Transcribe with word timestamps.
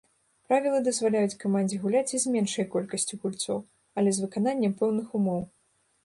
Правілы 0.51 0.77
дазваляюць 0.85 1.37
камандзе 1.43 1.77
гуляць 1.83 2.13
і 2.17 2.19
з 2.23 2.31
меншай 2.35 2.65
колькасцю 2.75 3.19
гульцоў, 3.25 3.59
але 4.03 4.09
з 4.15 4.23
выкананнем 4.25 4.73
пэўных 4.79 5.07
умоў. 5.21 5.45